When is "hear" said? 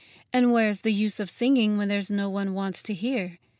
2.95-3.37